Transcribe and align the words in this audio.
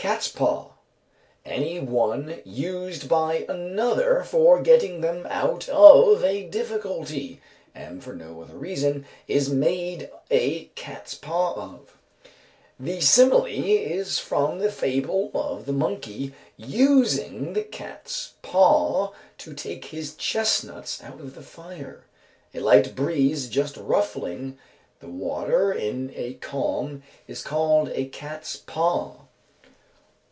Cat's 0.00 0.28
paw. 0.28 0.70
Any 1.44 1.78
one 1.78 2.40
used 2.46 3.06
by 3.06 3.44
another 3.50 4.24
for 4.24 4.62
getting 4.62 5.02
them 5.02 5.26
out 5.28 5.68
of 5.68 6.24
a 6.24 6.44
difficulty, 6.44 7.38
and 7.74 8.02
for 8.02 8.14
no 8.14 8.40
other 8.40 8.56
reason, 8.56 9.04
is 9.28 9.50
made 9.50 10.08
a 10.30 10.70
cat's 10.74 11.14
paw 11.14 11.52
of. 11.52 11.98
The 12.78 13.02
simile 13.02 13.44
is 13.44 14.18
from 14.18 14.58
the 14.60 14.72
fable 14.72 15.30
of 15.34 15.66
the 15.66 15.74
monkey 15.74 16.32
using 16.56 17.52
the 17.52 17.62
cat's 17.64 18.32
paw 18.40 19.12
to 19.36 19.52
take 19.52 19.84
his 19.86 20.14
chestnuts 20.14 21.02
out 21.02 21.20
of 21.20 21.34
the 21.34 21.42
fire. 21.42 22.04
A 22.54 22.60
light 22.60 22.94
breeze 22.96 23.48
just 23.50 23.76
ruffling 23.76 24.58
the 25.00 25.08
water 25.10 25.70
in 25.70 26.10
a 26.16 26.34
calm 26.40 27.02
is 27.28 27.42
called 27.42 27.90
a 27.90 28.06
cat's 28.06 28.56
paw. 28.56 29.16